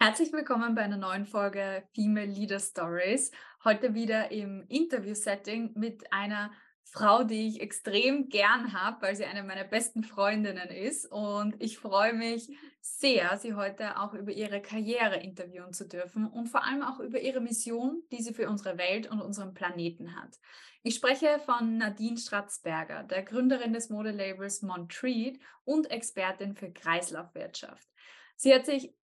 [0.00, 3.32] Herzlich willkommen bei einer neuen Folge Female Leader Stories.
[3.64, 6.52] Heute wieder im Interview-Setting mit einer
[6.84, 11.10] Frau, die ich extrem gern habe, weil sie eine meiner besten Freundinnen ist.
[11.10, 12.48] Und ich freue mich
[12.80, 17.18] sehr, sie heute auch über ihre Karriere interviewen zu dürfen und vor allem auch über
[17.18, 20.38] ihre Mission, die sie für unsere Welt und unseren Planeten hat.
[20.84, 27.88] Ich spreche von Nadine Stratzberger, der Gründerin des Modelabels Montreat und Expertin für Kreislaufwirtschaft.
[28.36, 28.94] Sie hat sich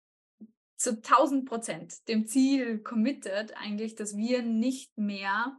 [0.84, 5.56] zu 1000 Prozent dem Ziel committed, eigentlich, dass wir nicht mehr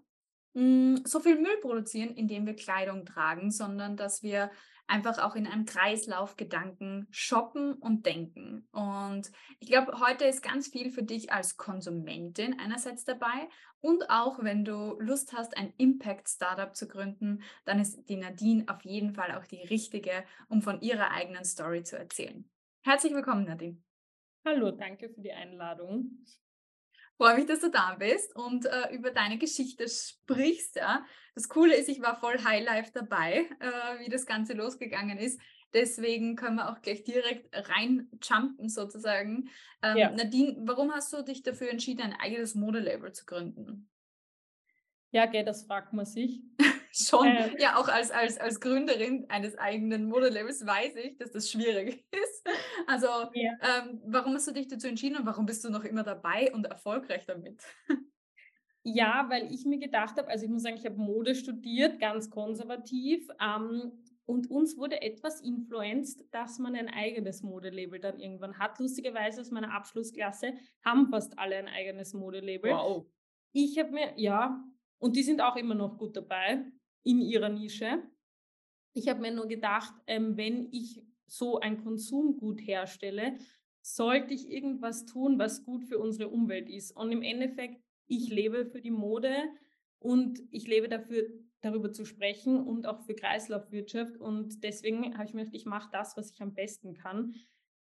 [0.54, 4.52] hm, so viel Müll produzieren, indem wir Kleidung tragen, sondern dass wir
[4.86, 8.68] einfach auch in einem Kreislaufgedanken shoppen und denken.
[8.72, 13.50] Und ich glaube, heute ist ganz viel für dich als Konsumentin einerseits dabei
[13.82, 18.86] und auch wenn du Lust hast, ein Impact-Startup zu gründen, dann ist die Nadine auf
[18.86, 22.48] jeden Fall auch die richtige, um von ihrer eigenen Story zu erzählen.
[22.84, 23.82] Herzlich willkommen, Nadine.
[24.48, 26.24] Hallo, danke für die Einladung.
[27.18, 30.76] Freue mich, dass du da bist und äh, über deine Geschichte sprichst.
[30.76, 31.04] Ja.
[31.34, 35.42] Das Coole ist, ich war voll Highlife dabei, äh, wie das Ganze losgegangen ist.
[35.74, 39.50] Deswegen können wir auch gleich direkt reinjumpen sozusagen.
[39.82, 40.12] Ähm, ja.
[40.12, 43.90] Nadine, warum hast du dich dafür entschieden, ein eigenes Modelabel zu gründen?
[45.10, 46.44] Ja, okay, das fragt man sich.
[46.98, 51.52] Schon, äh, ja, auch als, als, als Gründerin eines eigenen Modelabels weiß ich, dass das
[51.52, 52.48] schwierig ist.
[52.88, 53.52] Also, ja.
[53.62, 56.66] ähm, warum hast du dich dazu entschieden und warum bist du noch immer dabei und
[56.66, 57.62] erfolgreich damit?
[58.84, 62.30] Ja, weil ich mir gedacht habe, also ich muss sagen, ich habe Mode studiert, ganz
[62.30, 63.28] konservativ.
[63.42, 63.92] Ähm,
[64.26, 68.80] und uns wurde etwas influenced, dass man ein eigenes Modelabel dann irgendwann hat.
[68.80, 70.54] Lustigerweise aus meiner Abschlussklasse
[70.86, 72.72] haben fast alle ein eigenes Modelabel.
[72.72, 73.06] Wow.
[73.52, 74.64] Ich habe mir, ja,
[74.98, 76.66] und die sind auch immer noch gut dabei
[77.06, 78.04] in ihrer Nische.
[78.94, 83.38] Ich habe mir nur gedacht, ähm, wenn ich so ein Konsumgut herstelle,
[83.82, 86.92] sollte ich irgendwas tun, was gut für unsere Umwelt ist.
[86.92, 89.36] Und im Endeffekt, ich lebe für die Mode
[90.00, 91.28] und ich lebe dafür,
[91.62, 94.18] darüber zu sprechen und auch für Kreislaufwirtschaft.
[94.18, 97.36] Und deswegen habe ich mir gedacht, ich mache das, was ich am besten kann.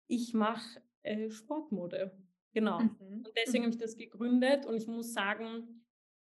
[0.08, 2.16] Ich mache äh, Sportmode.
[2.52, 2.80] Genau.
[2.80, 3.24] Mhm.
[3.24, 3.66] Und deswegen mhm.
[3.66, 5.81] habe ich das gegründet und ich muss sagen,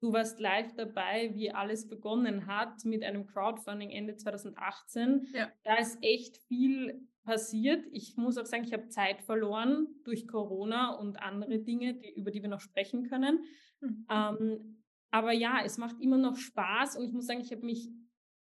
[0.01, 5.27] Du warst live dabei, wie alles begonnen hat mit einem Crowdfunding Ende 2018.
[5.33, 5.51] Ja.
[5.63, 7.85] Da ist echt viel passiert.
[7.91, 12.31] Ich muss auch sagen, ich habe Zeit verloren durch Corona und andere Dinge, die, über
[12.31, 13.43] die wir noch sprechen können.
[13.81, 14.05] Mhm.
[14.09, 17.89] Ähm, aber ja, es macht immer noch Spaß und ich muss sagen, ich habe mich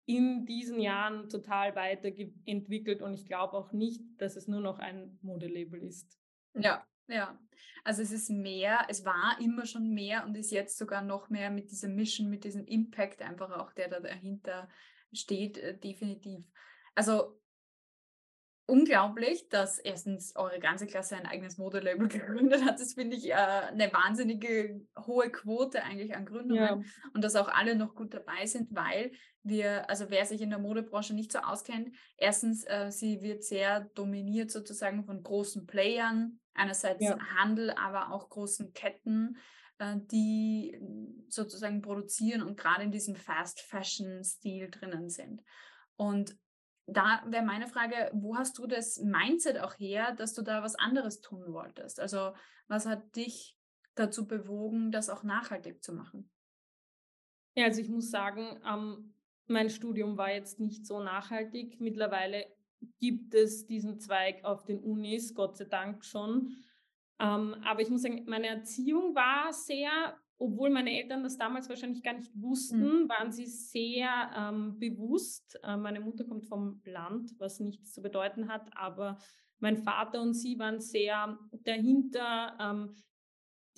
[0.08, 5.18] in diesen Jahren total weiterentwickelt und ich glaube auch nicht, dass es nur noch ein
[5.22, 6.20] Modelabel ist.
[6.54, 7.40] Ja, ja,
[7.84, 11.52] also es ist mehr, es war immer schon mehr und ist jetzt sogar noch mehr
[11.52, 14.70] mit dieser Mission, mit diesem Impact einfach auch, der da dahinter
[15.14, 16.46] steht, äh, definitiv.
[16.96, 17.40] Also
[18.68, 22.80] unglaublich, dass erstens eure ganze Klasse ein eigenes Modelabel gegründet hat.
[22.80, 26.82] Das finde ich äh, eine wahnsinnige hohe Quote eigentlich an Gründungen ja.
[27.14, 29.12] und dass auch alle noch gut dabei sind, weil
[29.46, 33.82] wir, also wer sich in der Modebranche nicht so auskennt, erstens, äh, sie wird sehr
[33.94, 37.18] dominiert sozusagen von großen Playern, einerseits ja.
[37.38, 39.38] Handel, aber auch großen Ketten,
[39.78, 40.80] äh, die
[41.30, 45.44] sozusagen produzieren und gerade in diesem Fast Fashion Stil drinnen sind.
[45.96, 46.36] Und
[46.88, 50.76] da wäre meine Frage, wo hast du das Mindset auch her, dass du da was
[50.76, 52.00] anderes tun wolltest?
[52.00, 52.34] Also
[52.68, 53.58] was hat dich
[53.94, 56.32] dazu bewogen, das auch nachhaltig zu machen?
[57.56, 59.15] Ja, also ich muss sagen, ähm,
[59.48, 61.80] mein Studium war jetzt nicht so nachhaltig.
[61.80, 62.46] Mittlerweile
[63.00, 66.56] gibt es diesen Zweig auf den Unis, Gott sei Dank schon.
[67.20, 72.04] Ähm, aber ich muss sagen, meine Erziehung war sehr obwohl meine Eltern das damals wahrscheinlich
[72.04, 73.10] gar nicht wussten, mhm.
[73.10, 75.58] waren sie sehr ähm, bewusst.
[75.64, 79.18] Äh, meine Mutter kommt vom Land, was nichts zu bedeuten hat, aber
[79.60, 82.96] mein Vater und sie waren sehr dahinter, ähm,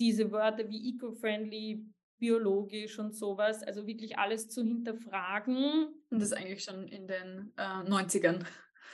[0.00, 1.86] diese Wörter wie eco-friendly,
[2.18, 5.88] biologisch und sowas, also wirklich alles zu hinterfragen.
[6.10, 8.44] Und das eigentlich schon in den äh, 90ern.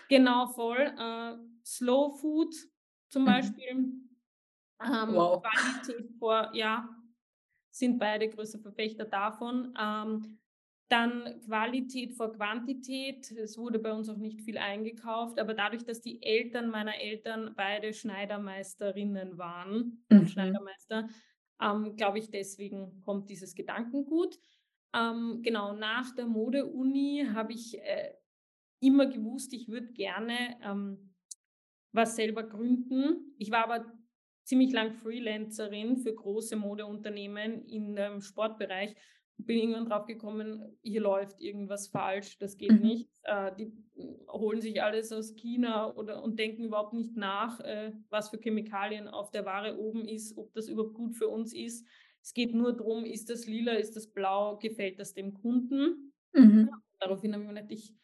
[0.08, 0.92] Genau, voll.
[0.98, 2.54] Äh, Slow Food
[3.08, 3.26] zum mhm.
[3.26, 3.70] Beispiel.
[4.82, 5.42] Ähm, wow.
[5.42, 6.88] Qualität vor, ja,
[7.70, 9.74] sind beide größte Verfechter davon.
[9.78, 10.38] Ähm,
[10.88, 13.30] dann Qualität vor Quantität.
[13.32, 17.54] Es wurde bei uns auch nicht viel eingekauft, aber dadurch, dass die Eltern meiner Eltern
[17.56, 20.26] beide Schneidermeisterinnen waren, mhm.
[20.26, 21.08] Schneidermeister,
[21.60, 24.38] ähm, glaube ich, deswegen kommt dieses Gedankengut.
[24.94, 28.14] Ähm, genau, nach der Mode-Uni habe ich äh,
[28.80, 31.14] immer gewusst, ich würde gerne ähm,
[31.92, 33.34] was selber gründen.
[33.38, 33.86] Ich war aber
[34.44, 38.94] ziemlich lang Freelancerin für große Modeunternehmen im Sportbereich
[39.36, 42.80] bin irgendwann drauf gekommen, hier läuft irgendwas falsch, das geht mhm.
[42.80, 43.10] nicht.
[43.22, 43.72] Äh, die
[44.28, 49.08] holen sich alles aus China oder und denken überhaupt nicht nach, äh, was für Chemikalien
[49.08, 51.86] auf der Ware oben ist, ob das überhaupt gut für uns ist.
[52.22, 56.12] Es geht nur darum, ist das lila, ist das blau, gefällt das dem Kunden?
[56.32, 56.70] Mhm.
[56.98, 57.94] Daraufhin habe ich mir gedacht, ich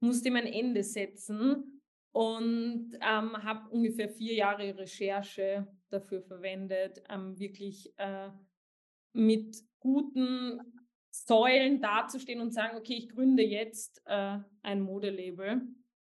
[0.00, 1.80] muss dem ein Ende setzen
[2.12, 8.28] und ähm, habe ungefähr vier Jahre Recherche dafür verwendet, ähm, wirklich äh,
[9.14, 10.60] mit guten
[11.10, 15.62] Säulen dazustehen und sagen, okay, ich gründe jetzt äh, ein Modelabel.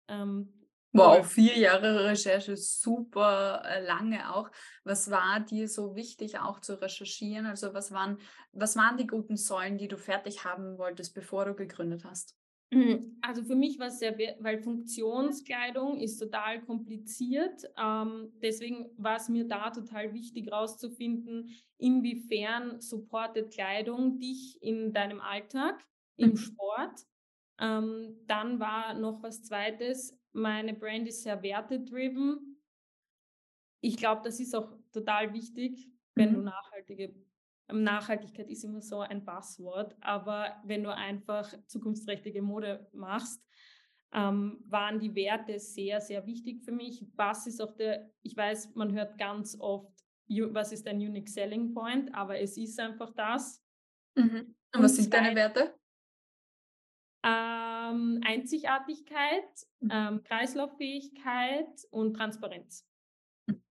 [0.06, 0.52] Ähm,
[0.92, 4.50] wow, vier Jahre Recherche, super äh, lange auch.
[4.84, 7.46] Was war dir so wichtig auch zu recherchieren?
[7.46, 8.18] Also was waren,
[8.52, 12.37] was waren die guten Säulen, die du fertig haben wolltest, bevor du gegründet hast?
[12.70, 13.16] Mhm.
[13.22, 17.64] Also für mich war es sehr, weil Funktionskleidung ist total kompliziert.
[17.78, 25.20] Ähm, deswegen war es mir da total wichtig herauszufinden, inwiefern supportet Kleidung dich in deinem
[25.20, 25.82] Alltag,
[26.16, 26.36] im mhm.
[26.36, 27.06] Sport.
[27.58, 32.62] Ähm, dann war noch was Zweites, meine Brand ist sehr wertedriven.
[33.80, 36.34] Ich glaube, das ist auch total wichtig, wenn mhm.
[36.34, 37.14] du nachhaltige
[37.70, 43.42] Nachhaltigkeit ist immer so ein Passwort, aber wenn du einfach zukunftsträchtige Mode machst,
[44.12, 47.04] ähm, waren die Werte sehr, sehr wichtig für mich.
[47.14, 49.92] Was ist auch der, ich weiß, man hört ganz oft,
[50.28, 53.62] was ist ein Unique Selling Point, aber es ist einfach das.
[54.14, 54.54] Mhm.
[54.74, 55.74] Und was sind deine Werte?
[57.22, 59.90] Ähm, Einzigartigkeit, mhm.
[59.92, 62.86] ähm, Kreislauffähigkeit und Transparenz.
[63.46, 63.62] Mhm.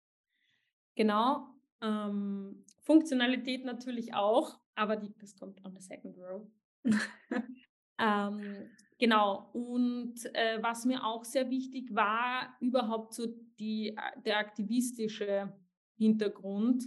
[0.97, 1.49] Genau.
[1.81, 6.47] Ähm, Funktionalität natürlich auch, aber die, das kommt on the second row.
[7.99, 9.51] ähm, genau.
[9.53, 13.27] Und äh, was mir auch sehr wichtig war, überhaupt so
[13.59, 15.53] die, äh, der aktivistische
[15.99, 16.85] Hintergrund.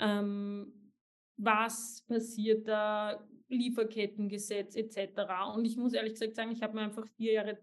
[0.00, 0.92] Ähm,
[1.36, 3.24] was passiert da?
[3.48, 5.22] Lieferkettengesetz etc.
[5.54, 7.58] Und ich muss ehrlich gesagt sagen, ich habe mir einfach vier Jahre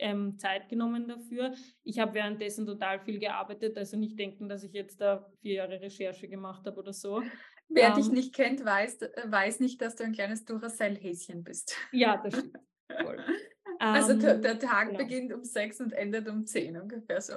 [0.00, 1.54] ähm, Zeit genommen dafür.
[1.82, 5.80] Ich habe währenddessen total viel gearbeitet, also nicht denken, dass ich jetzt da vier Jahre
[5.80, 7.22] Recherche gemacht habe oder so.
[7.68, 11.76] Wer ähm, dich nicht kennt, weiß, äh, weiß nicht, dass du ein kleines Duracell-Häschen bist.
[11.92, 12.56] Ja, das stimmt.
[13.78, 14.98] also der, der ähm, Tag genau.
[14.98, 17.34] beginnt um sechs und endet um zehn ungefähr so.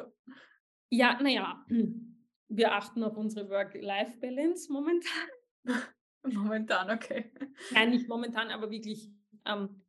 [0.89, 1.63] Ja, naja,
[2.47, 5.27] wir achten auf unsere Work-Life-Balance momentan.
[6.25, 7.33] Momentan, okay.
[7.71, 9.11] Nein, nicht momentan, aber wirklich
[9.45, 9.82] ähm,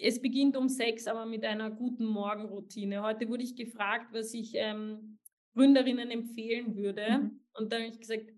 [0.00, 3.02] es beginnt um sechs, aber mit einer guten Morgenroutine.
[3.02, 5.18] Heute wurde ich gefragt, was ich ähm,
[5.54, 7.18] Gründerinnen empfehlen würde.
[7.18, 7.40] Mhm.
[7.54, 8.30] Und da habe ich gesagt,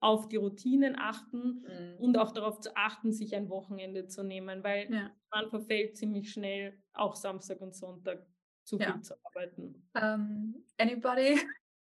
[0.00, 1.96] auf die Routinen achten mhm.
[1.98, 5.10] und auch darauf zu achten, sich ein Wochenende zu nehmen, weil ja.
[5.32, 8.24] man verfällt ziemlich schnell, auch Samstag und Sonntag
[8.64, 9.88] zu viel zu arbeiten.
[9.94, 11.40] Um, ähm, anybody?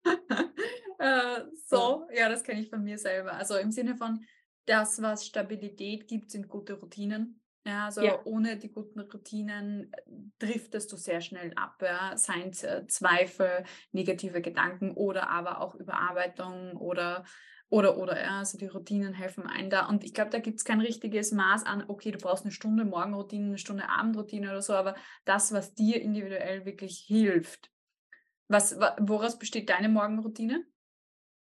[0.07, 3.35] uh, so, ja, das kenne ich von mir selber.
[3.35, 4.25] Also im Sinne von,
[4.67, 7.41] das, was Stabilität gibt, sind gute Routinen.
[7.67, 8.19] Ja, also ja.
[8.25, 10.03] ohne die guten Routinen äh,
[10.39, 11.83] driftest du sehr schnell ab.
[11.83, 12.17] Ja?
[12.17, 17.25] Seien es äh, Zweifel, negative Gedanken oder aber auch Überarbeitung oder
[17.69, 19.87] oder oder ja, also die Routinen helfen einem da.
[19.87, 22.85] Und ich glaube, da gibt es kein richtiges Maß an, okay, du brauchst eine Stunde
[22.85, 27.71] Morgenroutine, eine Stunde Abendroutine oder so, aber das, was dir individuell wirklich hilft.
[28.49, 30.67] Was, woraus besteht deine Morgenroutine?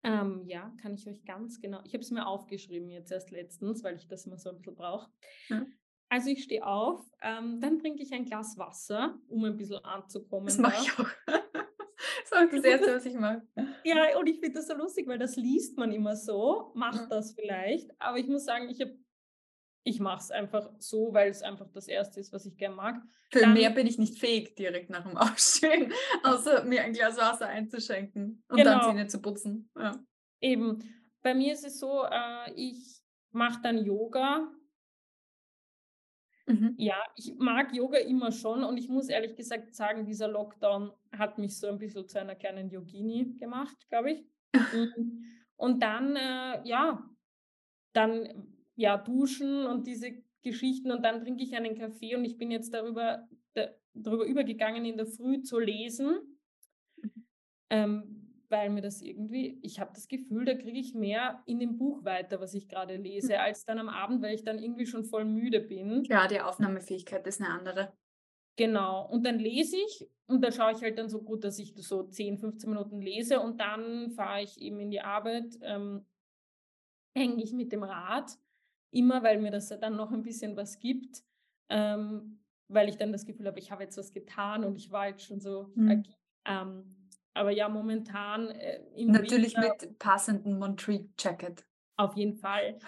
[0.04, 1.82] Ähm, ja, kann ich euch ganz genau.
[1.84, 4.76] Ich habe es mir aufgeschrieben jetzt erst letztens, weil ich das immer so ein bisschen
[4.76, 5.10] brauche.
[5.50, 5.66] Ja.
[6.14, 10.46] Also ich stehe auf, ähm, dann trinke ich ein Glas Wasser, um ein bisschen anzukommen.
[10.46, 11.10] Das mache ich auch.
[11.26, 13.42] das ist auch das Erste, was ich mache.
[13.84, 17.34] Ja, und ich finde das so lustig, weil das liest man immer so, macht das
[17.34, 17.90] vielleicht.
[18.00, 18.96] Aber ich muss sagen, ich habe
[19.86, 23.02] ich mache es einfach so, weil es einfach das Erste ist, was ich gerne mag.
[23.32, 25.92] Für Dann, mehr bin ich nicht fähig, direkt nach dem Aufstehen,
[26.24, 28.70] außer mir ein Glas Wasser einzuschenken und genau.
[28.70, 29.72] dann Zähne zu putzen.
[29.76, 29.98] Ja.
[30.42, 30.78] Eben.
[31.24, 34.52] Bei mir ist es so, äh, ich mache dann Yoga
[36.46, 36.76] Mhm.
[36.78, 41.38] Ja, ich mag Yoga immer schon und ich muss ehrlich gesagt sagen, dieser Lockdown hat
[41.38, 44.26] mich so ein bisschen zu einer kleinen Yogini gemacht, glaube ich.
[44.74, 45.24] Mhm.
[45.56, 47.10] und dann, äh, ja,
[47.94, 52.52] dann ja, duschen und diese Geschichten und dann trinke ich einen Kaffee und ich bin
[52.52, 56.40] jetzt darüber, da, darüber übergegangen, in der Früh zu lesen.
[56.98, 57.26] Mhm.
[57.70, 58.23] Ähm,
[58.54, 62.06] weil mir das irgendwie, ich habe das Gefühl, da kriege ich mehr in dem Buch
[62.06, 63.40] weiter, was ich gerade lese, hm.
[63.42, 66.04] als dann am Abend, weil ich dann irgendwie schon voll müde bin.
[66.04, 67.92] Ja, die Aufnahmefähigkeit ist eine andere.
[68.56, 71.74] Genau, und dann lese ich und da schaue ich halt dann so gut, dass ich
[71.76, 76.06] so 10, 15 Minuten lese und dann fahre ich eben in die Arbeit, ähm,
[77.18, 78.38] hänge ich mit dem Rad,
[78.92, 81.24] immer weil mir das dann noch ein bisschen was gibt,
[81.70, 85.08] ähm, weil ich dann das Gefühl habe, ich habe jetzt was getan und ich war
[85.08, 86.04] jetzt schon so mhm.
[86.46, 87.03] ähm,
[87.34, 91.66] aber ja, momentan äh, Natürlich Winter, mit passendem Montreat Jacket.
[91.96, 92.80] Auf jeden Fall.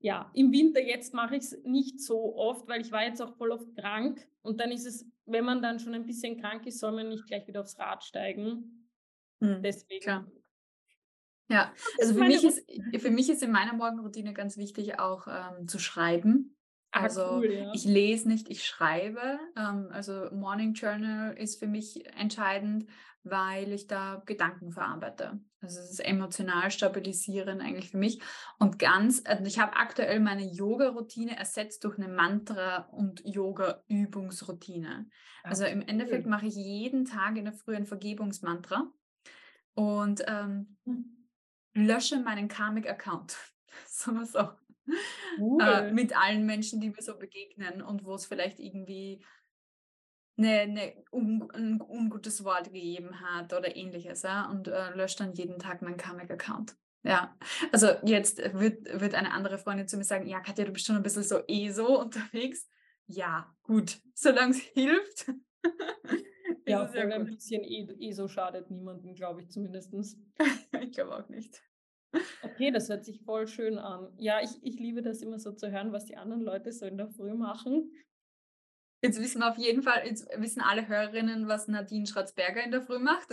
[0.00, 3.34] ja, im Winter jetzt mache ich es nicht so oft, weil ich war jetzt auch
[3.36, 4.26] voll oft krank.
[4.42, 7.26] Und dann ist es, wenn man dann schon ein bisschen krank ist, soll man nicht
[7.26, 8.88] gleich wieder aufs Rad steigen.
[9.40, 10.02] Hm, Deswegen.
[10.02, 10.26] Klar.
[11.48, 12.64] Ja, also für mich, ist,
[12.98, 16.56] für mich ist in meiner Morgenroutine ganz wichtig auch ähm, zu schreiben.
[16.92, 17.72] Ah, also cool, ja.
[17.74, 19.38] ich lese nicht, ich schreibe.
[19.56, 22.86] Ähm, also Morning Journal ist für mich entscheidend,
[23.24, 25.40] weil ich da Gedanken verarbeite.
[25.62, 28.20] Also es ist emotional stabilisierend eigentlich für mich.
[28.58, 35.08] Und ganz, also ich habe aktuell meine Yoga-Routine ersetzt durch eine Mantra- und Yoga-Übungsroutine.
[35.44, 38.92] Ah, also im Endeffekt mache ich jeden Tag in der Früh ein Vergebungsmantra
[39.74, 41.28] und ähm, hm.
[41.72, 43.36] lösche meinen Karmic-Account.
[43.86, 44.48] Sagen wir so.
[45.38, 45.62] Cool.
[45.62, 49.24] Äh, mit allen Menschen, die mir so begegnen und wo es vielleicht irgendwie
[50.36, 54.22] eine, eine un, ein ungutes Wort gegeben hat oder ähnliches.
[54.22, 54.50] Ja?
[54.50, 56.76] Und äh, löscht dann jeden Tag meinen Karmic-Account.
[57.04, 57.36] Ja,
[57.72, 60.94] also jetzt wird, wird eine andere Freundin zu mir sagen, ja, Katja, du bist schon
[60.94, 62.68] ein bisschen so eh so unterwegs.
[63.06, 65.32] Ja, gut, solange es hilft.
[66.66, 69.92] ja, voll ein bisschen eh, so schadet niemandem, glaube ich zumindest.
[70.80, 71.60] ich glaube auch nicht.
[72.42, 74.12] Okay, das hört sich voll schön an.
[74.18, 76.96] Ja, ich, ich liebe das immer so zu hören, was die anderen Leute so in
[76.96, 77.92] der Früh machen.
[79.02, 82.82] Jetzt wissen wir auf jeden Fall, jetzt wissen alle Hörerinnen, was Nadine Schratzberger in der
[82.82, 83.30] Früh macht.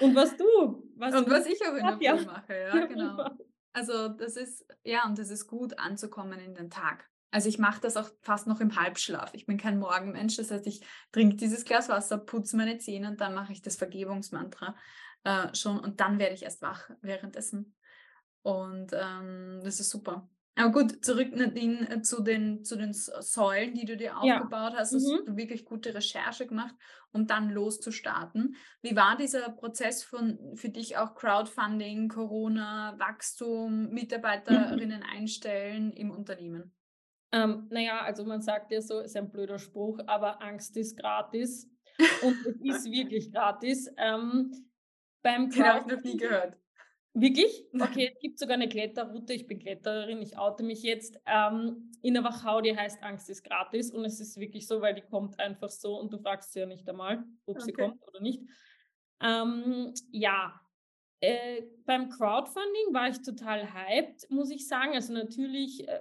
[0.00, 0.90] Und was du.
[0.96, 2.14] Was und du was ich auch in der Früh ja.
[2.24, 3.30] mache, ja, genau.
[3.72, 7.08] Also das ist, ja, und das ist gut anzukommen in den Tag.
[7.30, 9.32] Also ich mache das auch fast noch im Halbschlaf.
[9.32, 13.20] Ich bin kein Morgenmensch, das heißt, ich trinke dieses Glas Wasser, putze meine Zähne und
[13.20, 14.76] dann mache ich das Vergebungsmantra
[15.24, 17.74] äh, schon und dann werde ich erst wach währenddessen.
[18.42, 20.28] Und ähm, das ist super.
[20.54, 24.78] Aber gut, zurück Nadine äh, zu den, zu den Säulen, die du dir aufgebaut ja.
[24.78, 24.94] hast.
[24.94, 25.26] Hast mhm.
[25.26, 26.74] du wirklich gute Recherche gemacht,
[27.12, 28.56] um dann loszustarten.
[28.82, 35.06] Wie war dieser Prozess von für dich auch Crowdfunding, Corona, Wachstum, Mitarbeiterinnen mhm.
[35.10, 36.74] einstellen im Unternehmen?
[37.32, 41.70] Ähm, naja, also man sagt ja so, ist ein blöder Spruch, aber Angst ist gratis.
[42.22, 43.90] Und es ist wirklich gratis.
[43.96, 44.52] Ähm,
[45.22, 46.58] beim Den habe ich noch nie gehört.
[47.14, 47.64] Wirklich?
[47.80, 49.32] Okay, es gibt sogar eine Kletterroute.
[49.34, 51.18] Ich bin Klettererin, ich oute mich jetzt.
[51.26, 53.90] Ähm, in der Wachau, die heißt Angst ist gratis.
[53.90, 56.66] Und es ist wirklich so, weil die kommt einfach so und du fragst sie ja
[56.66, 57.64] nicht einmal, ob okay.
[57.64, 58.42] sie kommt oder nicht.
[59.20, 60.60] Ähm, ja,
[61.20, 64.94] äh, beim Crowdfunding war ich total hyped, muss ich sagen.
[64.94, 66.00] Also natürlich, äh,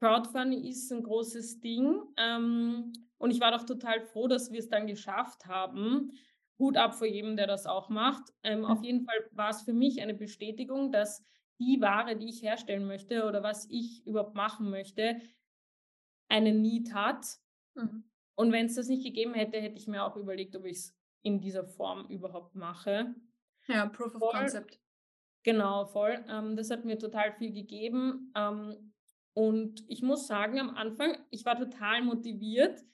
[0.00, 2.00] Crowdfunding ist ein großes Ding.
[2.16, 6.12] Ähm, und ich war doch total froh, dass wir es dann geschafft haben.
[6.58, 8.32] Hut ab vor jedem, der das auch macht.
[8.42, 11.22] Ähm, auf jeden Fall war es für mich eine Bestätigung, dass
[11.58, 15.20] die Ware, die ich herstellen möchte oder was ich überhaupt machen möchte,
[16.28, 17.26] einen Need hat.
[17.74, 18.04] Mhm.
[18.34, 20.96] Und wenn es das nicht gegeben hätte, hätte ich mir auch überlegt, ob ich es
[21.22, 23.14] in dieser Form überhaupt mache.
[23.66, 24.80] Ja, Proof of voll, Concept.
[25.42, 26.24] Genau, voll.
[26.28, 28.32] Ähm, das hat mir total viel gegeben.
[28.36, 28.92] Ähm,
[29.34, 32.84] und ich muss sagen, am Anfang, ich war total motiviert,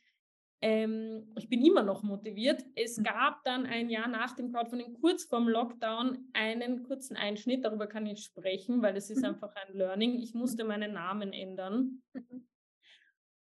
[0.66, 2.64] ähm, ich bin immer noch motiviert.
[2.75, 3.02] Es mhm.
[3.02, 7.66] gab dann ein Jahr nach dem Crowdfunding, kurz vorm Lockdown, einen kurzen Einschnitt.
[7.66, 9.26] Darüber kann ich sprechen, weil das ist mhm.
[9.26, 10.14] einfach ein Learning.
[10.14, 12.00] Ich musste meinen Namen ändern.
[12.14, 12.49] Mhm.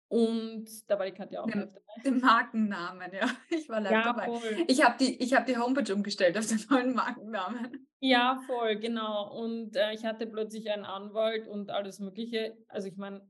[0.08, 1.80] Und da war die Katja auch den, dabei.
[2.04, 3.26] Den Markennamen, ja.
[3.50, 4.26] Ich war live ja, dabei.
[4.26, 4.64] Voll.
[4.66, 7.88] Ich habe die, hab die Homepage umgestellt auf den neuen Markennamen.
[8.00, 9.34] Ja, voll, genau.
[9.34, 12.56] Und äh, ich hatte plötzlich einen Anwalt und alles Mögliche.
[12.68, 13.20] Also ich meine,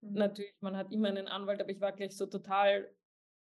[0.00, 0.14] mhm.
[0.14, 2.88] natürlich, man hat immer einen Anwalt, aber ich war gleich so total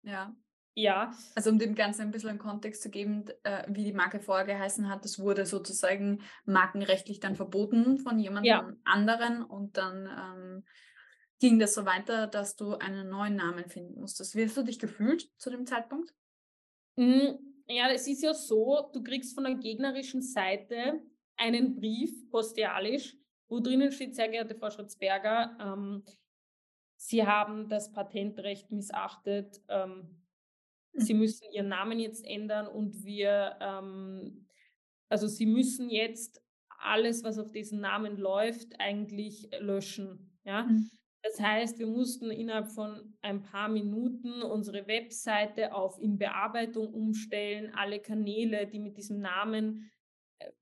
[0.04, 0.34] ja.
[0.76, 1.12] Ja.
[1.36, 4.44] Also um dem Ganzen ein bisschen einen Kontext zu geben, äh, wie die Marke vorher
[4.44, 8.72] geheißen hat, das wurde sozusagen markenrechtlich dann verboten von jemandem ja.
[8.84, 10.64] anderen und dann ähm,
[11.38, 14.34] ging das so weiter, dass du einen neuen Namen finden musstest.
[14.34, 16.12] Wie hast du dich gefühlt zu dem Zeitpunkt?
[16.96, 17.36] Mm,
[17.68, 21.00] ja, es ist ja so, du kriegst von der gegnerischen Seite
[21.36, 23.16] einen Brief postialisch,
[23.48, 26.04] wo drinnen steht, sehr geehrte Frau Schritzberger, ähm,
[27.06, 29.60] Sie haben das Patentrecht missachtet.
[29.68, 30.24] Ähm,
[30.94, 31.00] mhm.
[31.00, 34.48] Sie müssen Ihren Namen jetzt ändern und wir, ähm,
[35.10, 36.42] also Sie müssen jetzt
[36.78, 40.38] alles, was auf diesen Namen läuft, eigentlich löschen.
[40.44, 40.62] Ja?
[40.62, 40.90] Mhm.
[41.22, 47.74] Das heißt, wir mussten innerhalb von ein paar Minuten unsere Webseite auf in Bearbeitung umstellen,
[47.74, 49.90] alle Kanäle, die mit diesem Namen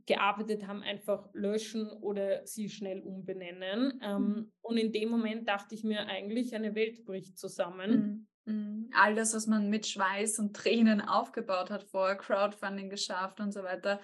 [0.07, 4.01] gearbeitet haben, einfach löschen oder sie schnell umbenennen.
[4.03, 4.53] Ähm, mhm.
[4.61, 8.27] Und in dem Moment dachte ich mir eigentlich, eine Welt bricht zusammen.
[8.45, 8.53] Mhm.
[8.53, 8.91] mhm.
[8.95, 13.63] All das, was man mit Schweiß und Tränen aufgebaut hat, vorher Crowdfunding geschafft und so
[13.63, 14.01] weiter,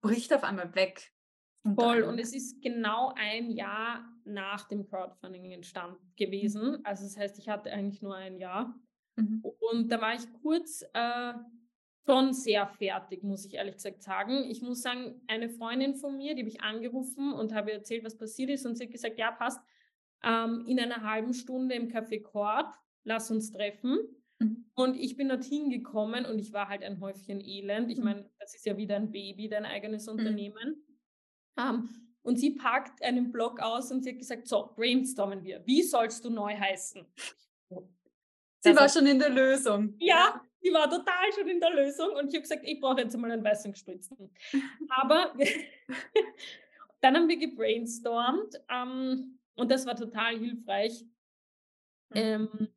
[0.00, 1.12] bricht auf einmal weg.
[1.74, 2.02] Voll.
[2.02, 6.72] Und es ist genau ein Jahr nach dem Crowdfunding entstanden gewesen.
[6.72, 6.80] Mhm.
[6.84, 8.74] Also das heißt, ich hatte eigentlich nur ein Jahr.
[9.16, 9.42] Mhm.
[9.60, 11.32] Und da war ich kurz äh,
[12.08, 14.44] schon sehr fertig, muss ich ehrlich gesagt sagen.
[14.48, 18.16] Ich muss sagen, eine Freundin von mir, die habe ich angerufen und habe erzählt, was
[18.16, 19.60] passiert ist und sie hat gesagt, ja, passt,
[20.24, 22.74] ähm, in einer halben Stunde im Café Korb,
[23.04, 23.98] lass uns treffen.
[24.38, 24.70] Mhm.
[24.74, 27.90] Und ich bin dorthin gekommen und ich war halt ein Häufchen Elend.
[27.90, 28.04] Ich mhm.
[28.04, 30.12] meine, das ist ja wieder ein Baby, dein eigenes mhm.
[30.12, 30.82] Unternehmen.
[31.58, 31.90] Ähm,
[32.22, 35.62] und sie packt einen Blog aus und sie hat gesagt, so, brainstormen wir.
[35.66, 37.06] Wie sollst du neu heißen?
[38.60, 39.94] Sie war schon in der Lösung.
[40.00, 43.16] Ja, sie war total schon in der Lösung und ich habe gesagt, ich brauche jetzt
[43.16, 44.30] mal einen weißen gespritzten.
[44.88, 45.34] Aber
[47.00, 51.04] dann haben wir gebrainstormt ähm, und das war total hilfreich.
[52.10, 52.16] Mhm.
[52.16, 52.68] Ähm,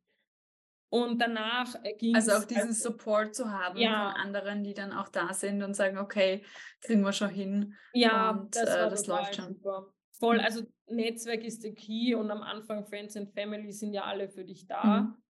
[0.90, 2.28] und danach ging es.
[2.28, 4.10] Also auch diesen also, Support zu haben ja.
[4.10, 6.44] von anderen, die dann auch da sind und sagen, okay,
[6.82, 7.74] kriegen wir schon hin.
[7.94, 9.54] Ja, und, das, äh, das läuft schon.
[9.54, 9.86] Super.
[10.18, 10.44] Voll, mhm.
[10.44, 14.44] also Netzwerk ist der Key und am Anfang Friends and Family sind ja alle für
[14.44, 14.84] dich da.
[14.84, 15.21] Mhm.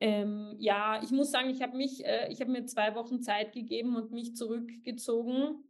[0.00, 3.52] Ähm, ja, ich muss sagen, ich habe mich, äh, ich habe mir zwei Wochen Zeit
[3.52, 5.64] gegeben und mich zurückgezogen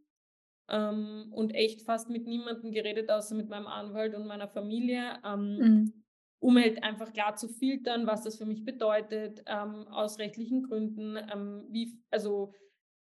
[0.69, 5.19] ähm, und echt fast mit niemandem geredet, außer mit meinem Anwalt und meiner Familie.
[5.25, 5.93] Ähm, mhm
[6.39, 11.17] um halt einfach klar zu filtern, was das für mich bedeutet, ähm, aus rechtlichen Gründen,
[11.17, 12.53] ähm, wie, also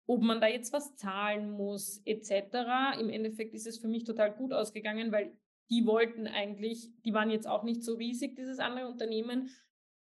[0.05, 2.99] ob man da jetzt was zahlen muss, etc.
[2.99, 5.37] Im Endeffekt ist es für mich total gut ausgegangen, weil
[5.69, 9.49] die wollten eigentlich, die waren jetzt auch nicht so riesig, dieses andere Unternehmen,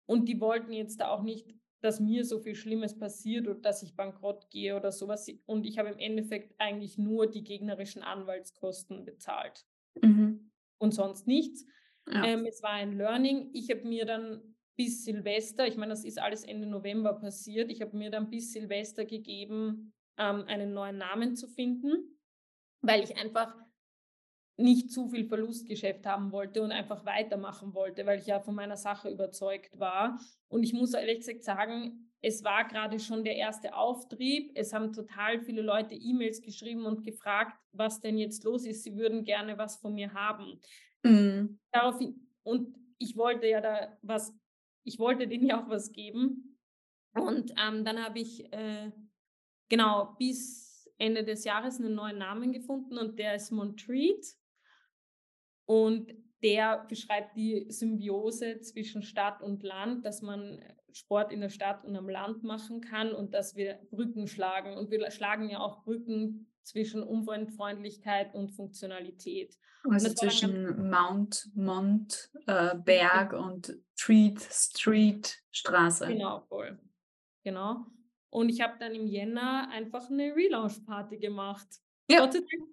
[0.05, 3.83] und die wollten jetzt da auch nicht, dass mir so viel Schlimmes passiert oder dass
[3.83, 5.27] ich bankrott gehe oder sowas.
[5.45, 9.65] Und ich habe im Endeffekt eigentlich nur die gegnerischen Anwaltskosten bezahlt
[10.01, 10.51] mhm.
[10.77, 11.65] und sonst nichts.
[12.09, 12.23] Ja.
[12.23, 13.49] Ähm, es war ein Learning.
[13.53, 17.81] Ich habe mir dann bis Silvester, ich meine, das ist alles Ende November passiert, ich
[17.81, 22.17] habe mir dann bis Silvester gegeben, ähm, einen neuen Namen zu finden,
[22.81, 23.55] weil ich einfach
[24.57, 28.77] nicht zu viel Verlustgeschäft haben wollte und einfach weitermachen wollte, weil ich ja von meiner
[28.77, 30.19] Sache überzeugt war.
[30.47, 34.51] Und ich muss ehrlich gesagt sagen, es war gerade schon der erste Auftrieb.
[34.55, 38.83] Es haben total viele Leute E-Mails geschrieben und gefragt, was denn jetzt los ist.
[38.83, 40.59] Sie würden gerne was von mir haben.
[41.03, 41.59] Mhm.
[41.71, 44.33] Daraufhin, und ich wollte ja da was,
[44.83, 46.57] ich wollte denen ja auch was geben.
[47.15, 48.91] Und ähm, dann habe ich äh,
[49.69, 54.35] genau bis Ende des Jahres einen neuen Namen gefunden und der ist Montreat.
[55.65, 60.59] Und der beschreibt die Symbiose zwischen Stadt und Land, dass man
[60.91, 64.77] Sport in der Stadt und am Land machen kann und dass wir Brücken schlagen.
[64.77, 69.57] Und wir schlagen ja auch Brücken zwischen Umweltfreundlichkeit und Funktionalität.
[69.89, 76.07] Also und zwischen Mount, Mont, äh, Berg und Street, Street, Straße.
[76.07, 76.79] Genau, voll.
[77.43, 77.85] Genau.
[78.29, 81.67] Und ich habe dann im Jänner einfach eine Relaunch-Party gemacht.
[82.09, 82.19] Ja.
[82.19, 82.69] Gott sei Dank.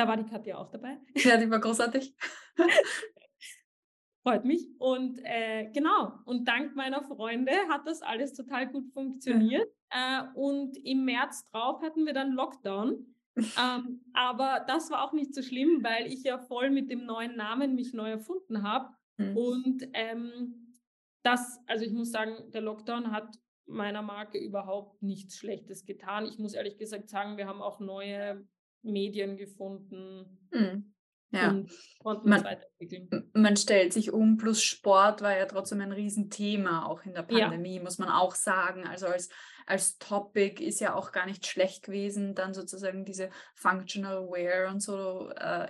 [0.00, 0.96] Da war die Katja auch dabei.
[1.14, 2.14] Ja, die war großartig.
[4.22, 4.66] Freut mich.
[4.78, 9.68] Und äh, genau, und dank meiner Freunde hat das alles total gut funktioniert.
[9.90, 13.14] Äh, und im März drauf hatten wir dann Lockdown.
[13.36, 17.36] ähm, aber das war auch nicht so schlimm, weil ich ja voll mit dem neuen
[17.36, 18.88] Namen mich neu erfunden habe.
[19.18, 19.36] Mhm.
[19.36, 20.78] Und ähm,
[21.22, 23.36] das, also ich muss sagen, der Lockdown hat
[23.66, 26.24] meiner Marke überhaupt nichts Schlechtes getan.
[26.24, 28.48] Ich muss ehrlich gesagt sagen, wir haben auch neue
[28.82, 30.48] Medien gefunden.
[30.50, 30.94] Mhm.
[31.32, 31.50] Ja.
[31.50, 33.30] Und konnten man, weiterentwickeln.
[33.34, 37.76] Man stellt sich um, plus Sport war ja trotzdem ein Riesenthema, auch in der Pandemie,
[37.76, 37.82] ja.
[37.82, 38.84] muss man auch sagen.
[38.84, 39.28] Also als,
[39.66, 44.80] als Topic ist ja auch gar nicht schlecht gewesen, dann sozusagen diese Functional Wear und
[44.80, 45.68] so äh,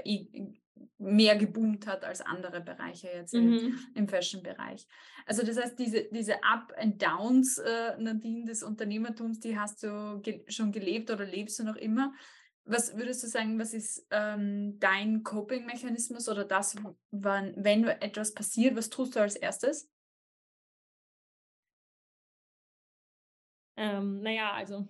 [0.97, 3.59] mehr geboomt hat als andere Bereiche jetzt mhm.
[3.59, 4.87] im, im Fashion-Bereich.
[5.27, 10.21] Also das heißt, diese, diese Up and Downs, äh, Nadine, des Unternehmertums, die hast du
[10.23, 12.15] ge schon gelebt oder lebst du noch immer.
[12.71, 16.77] Was würdest du sagen, was ist ähm, dein Coping-Mechanismus oder das,
[17.11, 19.91] wann, wenn etwas passiert, was tust du als erstes?
[23.77, 24.87] Ähm, naja, also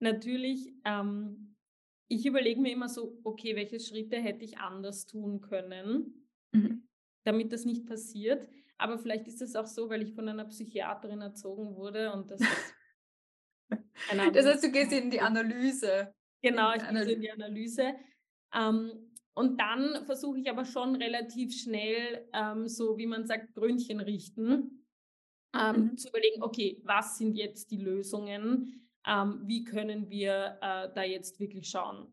[0.00, 1.56] natürlich, ähm,
[2.08, 6.86] ich überlege mir immer so, okay, welche Schritte hätte ich anders tun können, mhm.
[7.24, 8.46] damit das nicht passiert.
[8.76, 12.42] Aber vielleicht ist es auch so, weil ich von einer Psychiaterin erzogen wurde und das
[14.10, 16.12] ist das heißt, du gehst in die Analyse.
[16.42, 17.94] Genau, ich gehe in die Analyse.
[18.54, 24.00] Ähm, und dann versuche ich aber schon relativ schnell, ähm, so wie man sagt, Brünnchen
[24.00, 24.86] richten,
[25.54, 25.96] ähm, mhm.
[25.96, 28.88] zu überlegen, okay, was sind jetzt die Lösungen?
[29.06, 32.12] Ähm, wie können wir äh, da jetzt wirklich schauen,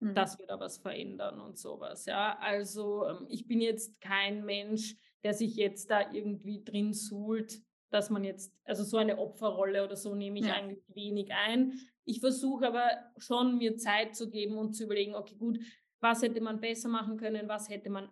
[0.00, 0.14] mhm.
[0.14, 2.06] dass wir da was verändern und sowas.
[2.06, 7.60] Ja, also ähm, ich bin jetzt kein Mensch, der sich jetzt da irgendwie drin suhlt,
[7.94, 10.54] dass man jetzt, also so eine Opferrolle oder so nehme ich ja.
[10.54, 11.80] eigentlich wenig ein.
[12.04, 15.58] Ich versuche aber schon, mir Zeit zu geben und zu überlegen, okay, gut,
[16.00, 18.10] was hätte man besser machen können, was hätte man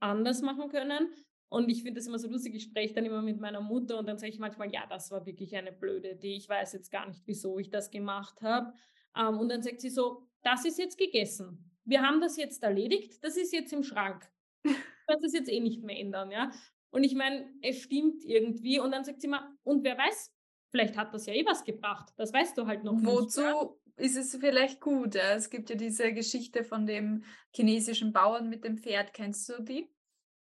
[0.00, 1.12] anders machen können.
[1.48, 4.06] Und ich finde das immer so lustig, ich spreche dann immer mit meiner Mutter und
[4.06, 7.06] dann sage ich manchmal, ja, das war wirklich eine blöde Idee, ich weiß jetzt gar
[7.06, 8.72] nicht, wieso ich das gemacht habe.
[9.16, 11.70] Ähm, und dann sagt sie so, das ist jetzt gegessen.
[11.84, 14.30] Wir haben das jetzt erledigt, das ist jetzt im Schrank.
[15.06, 16.50] kannst es jetzt eh nicht mehr ändern, ja.
[16.92, 18.78] Und ich meine, es stimmt irgendwie.
[18.78, 20.32] Und dann sagt sie immer, und wer weiß,
[20.70, 22.12] vielleicht hat das ja eh was gebracht.
[22.16, 23.52] Das weißt du halt noch Wozu nicht.
[23.54, 25.16] Wozu ist es vielleicht gut?
[25.16, 27.24] Es gibt ja diese Geschichte von dem
[27.54, 29.12] chinesischen Bauern mit dem Pferd.
[29.12, 29.90] Kennst du die?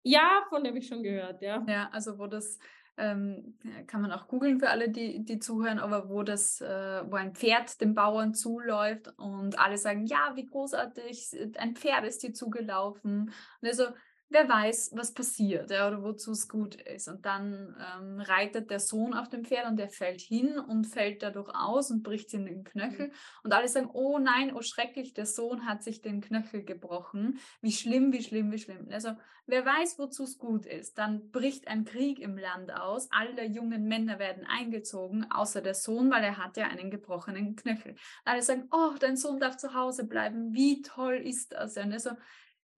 [0.04, 1.64] Ja, von der habe ich schon gehört, ja.
[1.68, 2.58] Ja, also wo das
[3.00, 3.58] ähm,
[3.88, 7.34] kann man auch googeln für alle, die, die zuhören, aber wo das, äh, wo ein
[7.34, 13.32] Pferd dem Bauern zuläuft und alle sagen, ja, wie großartig, ein Pferd ist dir zugelaufen.
[13.62, 13.86] Und also
[14.30, 17.08] wer weiß, was passiert ja, oder wozu es gut ist.
[17.08, 21.24] Und dann ähm, reitet der Sohn auf dem Pferd und der fällt hin und fällt
[21.24, 23.08] dadurch aus und bricht sich den Knöchel.
[23.08, 23.14] Mhm.
[23.44, 27.40] Und alle sagen, oh nein, oh schrecklich, der Sohn hat sich den Knöchel gebrochen.
[27.62, 28.88] Wie schlimm, wie schlimm, wie schlimm.
[28.92, 29.16] Also
[29.48, 31.00] wer weiß, wozu es gut ist.
[31.00, 33.10] Dann bricht ein Krieg im Land aus.
[33.12, 37.96] Alle jungen Männer werden eingezogen, außer der Sohn, weil er hat ja einen gebrochenen Knöchel.
[38.26, 40.54] Alle sagen, oh, dein Sohn darf zu Hause bleiben.
[40.54, 41.76] Wie toll ist das?
[41.78, 42.12] Und also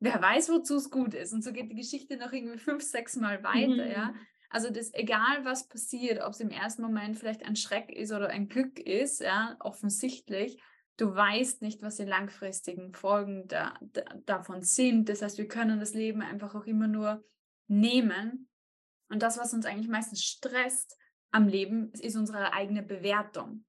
[0.02, 1.32] wer weiß, wozu es gut ist.
[1.32, 3.92] Und so geht die Geschichte noch irgendwie fünf, sechs Mal weiter, mhm.
[3.92, 4.14] ja.
[4.50, 8.28] Also das, egal was passiert, ob es im ersten Moment vielleicht ein Schreck ist oder
[8.28, 10.62] ein Glück ist, ja, offensichtlich,
[10.98, 15.08] du weißt nicht, was die langfristigen Folgen da, da, davon sind.
[15.08, 17.24] Das heißt, wir können das Leben einfach auch immer nur
[17.68, 18.50] nehmen.
[19.08, 20.98] Und das, was uns eigentlich meistens stresst
[21.32, 23.64] am Leben, ist unsere eigene Bewertung.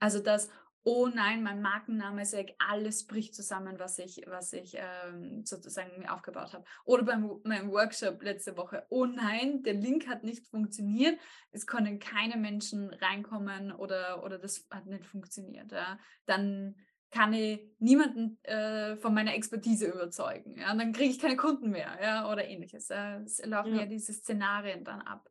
[0.00, 0.50] Also das,
[0.86, 5.98] oh nein, mein Markenname ist weg, alles bricht zusammen, was ich, was ich ähm, sozusagen
[5.98, 6.64] mir aufgebaut habe.
[6.84, 11.18] Oder beim meinem Workshop letzte Woche, oh nein, der Link hat nicht funktioniert,
[11.50, 15.72] es konnten keine Menschen reinkommen oder, oder das hat nicht funktioniert.
[15.72, 15.98] Ja.
[16.24, 16.76] Dann
[17.10, 20.56] kann ich niemanden äh, von meiner Expertise überzeugen.
[20.56, 20.70] Ja.
[20.70, 22.90] Und dann kriege ich keine Kunden mehr ja, oder ähnliches.
[23.24, 23.80] Es laufen ja.
[23.80, 25.28] ja diese Szenarien dann ab.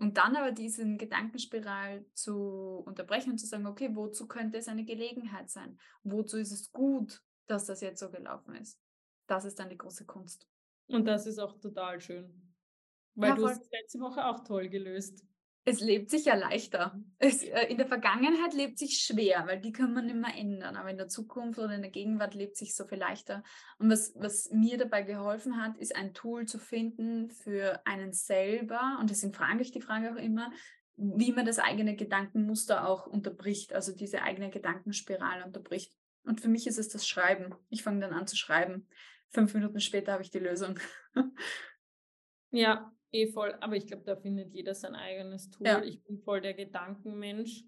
[0.00, 4.86] Und dann aber diesen Gedankenspiral zu unterbrechen und zu sagen, okay, wozu könnte es eine
[4.86, 5.78] Gelegenheit sein?
[6.04, 8.80] Wozu ist es gut, dass das jetzt so gelaufen ist?
[9.26, 10.48] Das ist dann die große Kunst.
[10.88, 12.54] Und das ist auch total schön.
[13.14, 15.22] Weil ja, du hast es letzte Woche auch toll gelöst
[15.64, 16.98] es lebt sich ja leichter.
[17.18, 20.76] Es, äh, in der Vergangenheit lebt sich schwer, weil die kann man nicht mehr ändern.
[20.76, 23.42] Aber in der Zukunft oder in der Gegenwart lebt sich so viel leichter.
[23.78, 28.98] Und was, was mir dabei geholfen hat, ist ein Tool zu finden für einen selber.
[29.00, 30.50] Und deswegen frage ich die Frage auch immer,
[30.96, 35.94] wie man das eigene Gedankenmuster auch unterbricht, also diese eigene Gedankenspirale unterbricht.
[36.24, 37.54] Und für mich ist es das Schreiben.
[37.68, 38.86] Ich fange dann an zu schreiben.
[39.28, 40.78] Fünf Minuten später habe ich die Lösung.
[42.50, 45.66] ja, Eh voll, aber ich glaube, da findet jeder sein eigenes Tool.
[45.66, 45.82] Ja.
[45.82, 47.64] Ich bin voll der Gedankenmensch,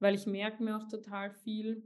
[0.00, 1.82] weil ich merke mir auch total viel.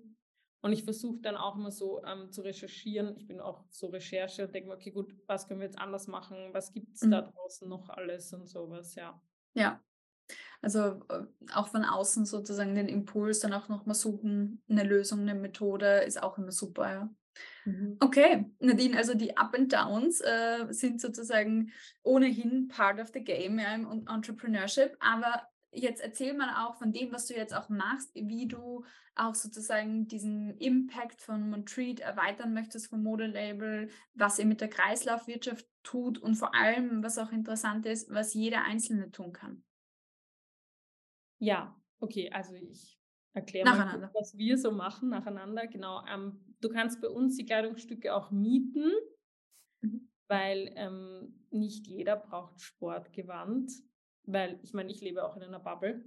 [0.64, 3.16] Und ich versuche dann auch immer so ähm, zu recherchieren.
[3.16, 6.06] Ich bin auch so Recherche und denke mir, okay, gut, was können wir jetzt anders
[6.06, 6.36] machen?
[6.52, 7.10] Was gibt es mhm.
[7.10, 9.20] da draußen noch alles und sowas, ja.
[9.54, 9.82] Ja.
[10.60, 15.34] Also äh, auch von außen sozusagen den Impuls dann auch nochmal suchen, eine Lösung, eine
[15.34, 17.14] Methode ist auch immer super, ja.
[17.64, 17.96] Mhm.
[18.00, 23.58] Okay, Nadine, also die Up and Downs äh, sind sozusagen ohnehin part of the game
[23.58, 28.14] ja, im Entrepreneurship, aber jetzt erzähl mal auch von dem, was du jetzt auch machst,
[28.14, 34.60] wie du auch sozusagen diesen Impact von Montreat erweitern möchtest vom Modelabel, was ihr mit
[34.60, 39.64] der Kreislaufwirtschaft tut und vor allem, was auch interessant ist, was jeder Einzelne tun kann.
[41.38, 42.98] Ja, okay, also ich
[43.34, 45.66] erkläre mal, was wir so machen nacheinander.
[45.66, 48.90] Genau, ähm, Du kannst bei uns die Kleidungsstücke auch mieten,
[49.80, 50.08] mhm.
[50.28, 53.70] weil ähm, nicht jeder braucht Sportgewand,
[54.24, 56.04] weil ich meine, ich lebe auch in einer Bubble.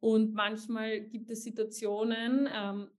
[0.00, 2.90] Und manchmal gibt es Situationen, ähm,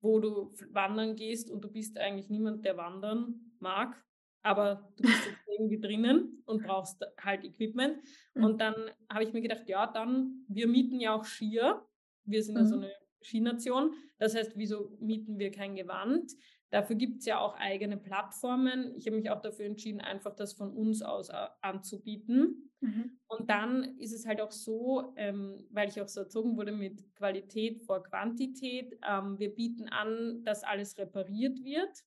[0.00, 4.02] wo du wandern gehst und du bist eigentlich niemand, der wandern mag,
[4.42, 7.98] aber du bist jetzt irgendwie drinnen und brauchst halt Equipment.
[8.34, 8.44] Mhm.
[8.44, 8.74] Und dann
[9.10, 11.86] habe ich mir gedacht, ja, dann, wir mieten ja auch Skier.
[12.24, 12.60] Wir sind mhm.
[12.60, 12.84] ja so mhm.
[12.84, 13.94] eine Skination.
[14.18, 16.32] Das heißt, wieso mieten wir kein Gewand?
[16.70, 18.94] Dafür gibt es ja auch eigene Plattformen.
[18.96, 21.28] Ich habe mich auch dafür entschieden, einfach das von uns aus
[21.60, 22.70] anzubieten.
[22.80, 23.18] Mhm.
[23.26, 27.14] Und dann ist es halt auch so, ähm, weil ich auch so erzogen wurde mit
[27.16, 32.04] Qualität vor Quantität, ähm, wir bieten an, dass alles repariert wird.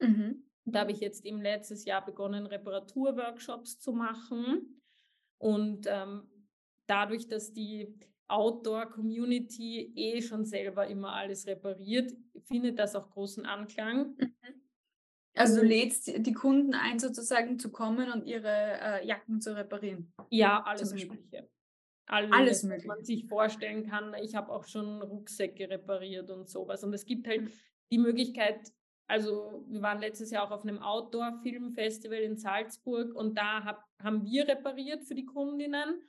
[0.00, 0.44] Mhm.
[0.64, 4.82] Da habe ich jetzt im letztes Jahr begonnen, Reparaturworkshops zu machen.
[5.38, 6.28] Und ähm,
[6.86, 7.94] dadurch, dass die
[8.28, 12.12] Outdoor-Community eh schon selber immer alles repariert,
[12.44, 14.16] findet das auch großen Anklang.
[14.16, 14.34] Mhm.
[15.34, 20.12] Also du lädst die Kunden ein, sozusagen zu kommen und ihre äh, Jacken zu reparieren.
[20.30, 21.48] Ja, alles Mögliche.
[22.06, 22.88] Alles, alles Mögliche.
[22.88, 24.14] was man sich vorstellen kann.
[24.22, 26.82] Ich habe auch schon Rucksäcke repariert und sowas.
[26.84, 27.52] Und es gibt halt mhm.
[27.92, 28.72] die Möglichkeit,
[29.08, 34.24] also wir waren letztes Jahr auch auf einem Outdoor-Filmfestival in Salzburg und da hab, haben
[34.24, 36.00] wir repariert für die Kundinnen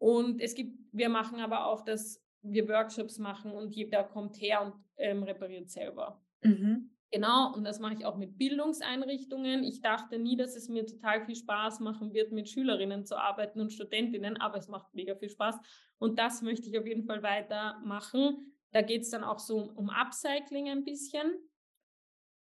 [0.00, 4.62] und es gibt, wir machen aber auch, dass wir Workshops machen und jeder kommt her
[4.62, 6.24] und ähm, repariert selber.
[6.42, 6.90] Mhm.
[7.12, 9.62] Genau, und das mache ich auch mit Bildungseinrichtungen.
[9.62, 13.60] Ich dachte nie, dass es mir total viel Spaß machen wird, mit Schülerinnen zu arbeiten
[13.60, 15.58] und Studentinnen, aber es macht mega viel Spaß.
[15.98, 18.54] Und das möchte ich auf jeden Fall weitermachen.
[18.70, 21.34] Da geht es dann auch so um Upcycling ein bisschen.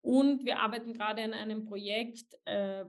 [0.03, 2.85] Und wir arbeiten gerade an einem Projekt, äh,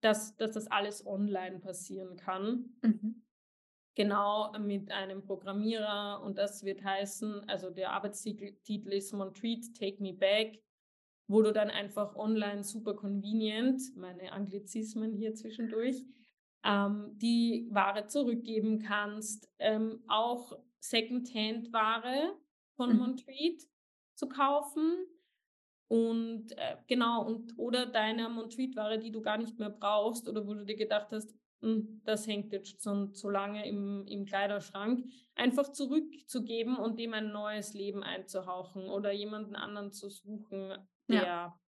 [0.00, 2.74] dass, dass das alles online passieren kann.
[2.82, 3.23] Mhm.
[3.94, 10.12] Genau mit einem Programmierer und das wird heißen, also der Arbeitstitel ist Montreat Take Me
[10.12, 10.60] Back,
[11.28, 16.04] wo du dann einfach online super convenient, meine Anglizismen hier zwischendurch,
[16.64, 19.48] ähm, die Ware zurückgeben kannst.
[19.58, 22.36] Ähm, auch Secondhand-Ware
[22.76, 22.98] von mhm.
[22.98, 23.62] Montreat
[24.14, 25.06] zu kaufen.
[25.88, 30.54] Und äh, genau, und oder deine Montreat-Ware, die du gar nicht mehr brauchst oder wo
[30.54, 35.72] du dir gedacht hast, hm, das hängt jetzt schon so lange im, im Kleiderschrank, einfach
[35.72, 40.74] zurückzugeben und dem ein neues Leben einzuhauchen oder jemanden anderen zu suchen,
[41.08, 41.60] der ja.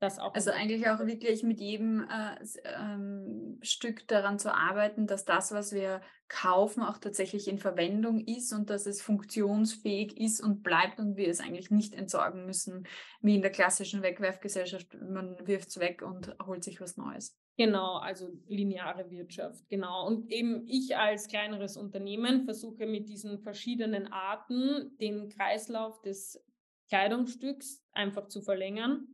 [0.00, 0.34] Das auch.
[0.34, 2.36] Also eigentlich auch wirklich mit jedem äh,
[2.78, 8.52] ähm, Stück daran zu arbeiten, dass das, was wir kaufen, auch tatsächlich in Verwendung ist
[8.52, 12.86] und dass es funktionsfähig ist und bleibt und wir es eigentlich nicht entsorgen müssen,
[13.20, 14.94] wie in der klassischen Wegwerfgesellschaft.
[15.00, 17.38] Man wirft es weg und holt sich was Neues.
[17.56, 20.06] Genau, also lineare Wirtschaft, genau.
[20.06, 26.42] Und eben ich als kleineres Unternehmen versuche mit diesen verschiedenen Arten den Kreislauf des
[26.88, 29.08] Kleidungsstücks einfach zu verlängern,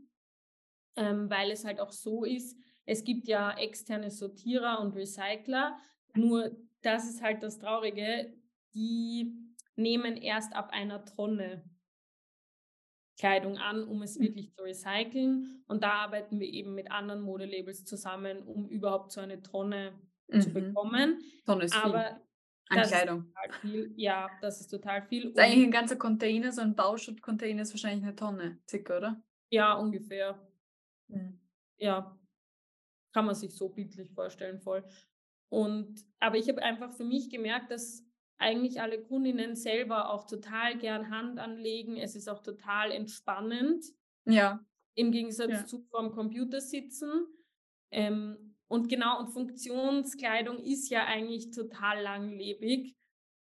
[0.97, 5.77] ähm, weil es halt auch so ist, es gibt ja externe Sortierer und Recycler,
[6.15, 6.51] nur
[6.83, 8.33] das ist halt das Traurige,
[8.75, 9.33] die
[9.77, 11.65] nehmen erst ab einer Tonne
[13.19, 14.25] Kleidung an, um es mhm.
[14.25, 15.63] wirklich zu recyceln.
[15.67, 19.93] Und da arbeiten wir eben mit anderen Modelabels zusammen, um überhaupt so eine Tonne
[20.29, 20.41] mhm.
[20.41, 21.21] zu bekommen.
[21.47, 22.05] Tonne ist Aber
[22.69, 22.79] viel.
[22.79, 23.33] An Kleidung.
[23.61, 23.93] Viel.
[23.97, 25.25] Ja, das ist total viel.
[25.25, 29.23] Das ist eigentlich ein ganzer Container, so ein Bauschutt-Container ist wahrscheinlich eine Tonne, circa, oder?
[29.51, 30.41] Ja, ungefähr.
[31.13, 31.41] Mhm.
[31.79, 32.19] Ja,
[33.13, 34.85] kann man sich so bildlich vorstellen, voll.
[35.49, 38.05] Und, aber ich habe einfach für mich gemerkt, dass
[38.39, 41.97] eigentlich alle Kundinnen selber auch total gern Hand anlegen.
[41.97, 43.85] Es ist auch total entspannend.
[44.25, 44.65] Ja.
[44.95, 45.67] Im Gegensatz ja.
[45.67, 47.27] zu vorm Computer sitzen.
[47.91, 52.97] Ähm, und genau, und Funktionskleidung ist ja eigentlich total langlebig.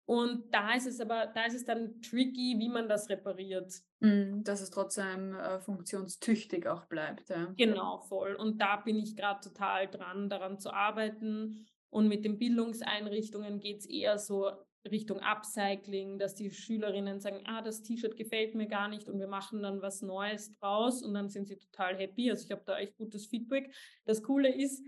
[0.05, 3.73] Und da ist es aber, da ist es dann tricky, wie man das repariert.
[4.01, 7.29] Mm, dass es trotzdem äh, funktionstüchtig auch bleibt.
[7.29, 7.53] Ja.
[7.55, 8.35] Genau, voll.
[8.35, 11.65] Und da bin ich gerade total dran, daran zu arbeiten.
[11.89, 14.51] Und mit den Bildungseinrichtungen geht es eher so
[14.89, 19.27] Richtung Upcycling, dass die Schülerinnen sagen, ah, das T-Shirt gefällt mir gar nicht und wir
[19.27, 22.29] machen dann was Neues draus und dann sind sie total happy.
[22.29, 23.73] Also ich habe da echt gutes Feedback.
[24.05, 24.83] Das Coole ist,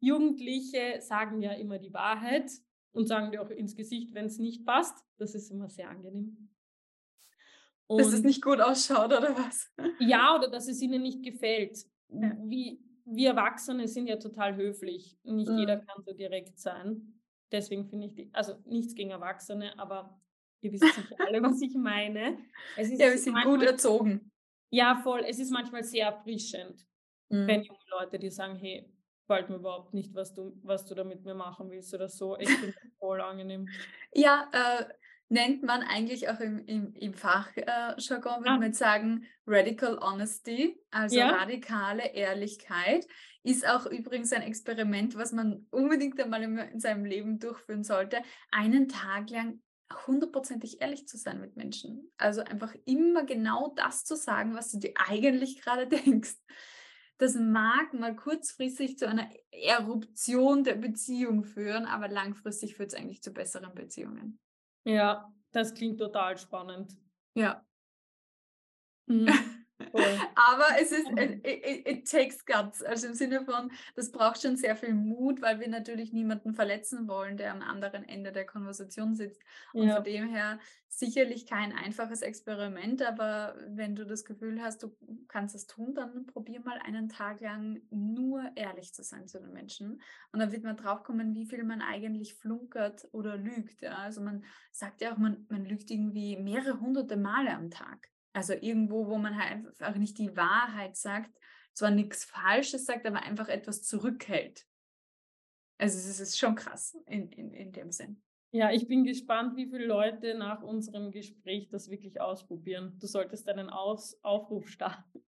[0.00, 2.50] Jugendliche sagen ja immer die Wahrheit
[2.94, 5.04] und sagen dir auch ins Gesicht, wenn es nicht passt.
[5.18, 6.48] Das ist immer sehr angenehm.
[7.86, 9.70] Und dass es nicht gut ausschaut oder was?
[9.98, 11.84] Ja, oder dass es ihnen nicht gefällt.
[12.08, 12.36] Ja.
[12.44, 15.18] Wie, wir Erwachsene sind ja total höflich.
[15.24, 15.58] Nicht mhm.
[15.58, 17.20] jeder kann so direkt sein.
[17.52, 20.18] Deswegen finde ich, die, also nichts gegen Erwachsene, aber
[20.62, 22.38] ihr wisst sicher alle, was ich meine.
[22.76, 24.32] Es ist ja, wir sind manchmal, gut erzogen.
[24.70, 25.24] Ja, voll.
[25.28, 26.86] Es ist manchmal sehr erfrischend,
[27.28, 27.46] mhm.
[27.46, 28.90] wenn junge Leute dir sagen, hey,
[29.26, 32.38] gefällt mir überhaupt nicht, was du, was du da mit mir machen willst oder so.
[32.38, 33.68] Ich finde das voll angenehm.
[34.12, 34.84] Ja, äh,
[35.28, 38.58] nennt man eigentlich auch im, im, im Fachjargon, würde ah.
[38.58, 41.30] man sagen, Radical Honesty, also ja.
[41.30, 43.06] radikale Ehrlichkeit.
[43.42, 48.88] Ist auch übrigens ein Experiment, was man unbedingt einmal in seinem Leben durchführen sollte, einen
[48.88, 49.60] Tag lang
[50.06, 52.10] hundertprozentig ehrlich zu sein mit Menschen.
[52.16, 56.36] Also einfach immer genau das zu sagen, was du dir eigentlich gerade denkst.
[57.18, 63.22] Das mag mal kurzfristig zu einer Eruption der Beziehung führen, aber langfristig führt es eigentlich
[63.22, 64.38] zu besseren Beziehungen.
[64.84, 66.96] Ja, das klingt total spannend.
[67.34, 67.64] Ja.
[69.08, 69.28] Mhm.
[69.94, 72.82] Aber es ist, it, it, it, takes guts.
[72.82, 77.06] Also im Sinne von, das braucht schon sehr viel Mut, weil wir natürlich niemanden verletzen
[77.06, 79.40] wollen, der am anderen Ende der Konversation sitzt.
[79.72, 79.96] Und ja.
[79.96, 84.96] von dem her sicherlich kein einfaches Experiment, aber wenn du das Gefühl hast, du
[85.28, 89.52] kannst es tun, dann probier mal einen Tag lang nur ehrlich zu sein zu den
[89.52, 90.00] Menschen.
[90.32, 93.82] Und dann wird man draufkommen, wie viel man eigentlich flunkert oder lügt.
[93.82, 93.96] Ja?
[93.98, 98.13] Also man sagt ja auch, man, man lügt irgendwie mehrere hunderte Male am Tag.
[98.34, 101.30] Also irgendwo, wo man halt einfach nicht die Wahrheit sagt,
[101.72, 104.66] zwar nichts Falsches sagt, aber einfach etwas zurückhält.
[105.78, 108.22] Also es ist schon krass in, in, in dem Sinn.
[108.52, 112.96] Ja, ich bin gespannt, wie viele Leute nach unserem Gespräch das wirklich ausprobieren.
[113.00, 115.24] Du solltest einen Aus Aufruf starten.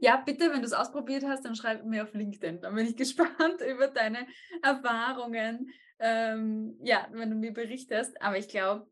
[0.00, 2.60] Ja, bitte, wenn du es ausprobiert hast, dann schreib mir auf LinkedIn.
[2.60, 4.26] Dann bin ich gespannt über deine
[4.62, 5.70] Erfahrungen.
[5.98, 8.20] Ähm, ja, wenn du mir berichtest.
[8.22, 8.88] Aber ich glaube,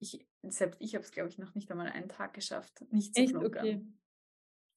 [0.00, 3.22] ich, selbst ich habe es, glaube ich, noch nicht einmal einen Tag geschafft, nicht zu
[3.22, 3.36] Echt?
[3.36, 3.86] Okay.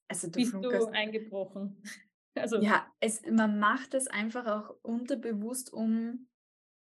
[0.08, 1.82] Also du Bist du eingebrochen?
[2.38, 6.28] Also ja, es, man macht es einfach auch unterbewusst, um